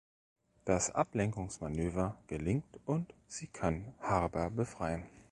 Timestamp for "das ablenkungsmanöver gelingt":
0.65-2.79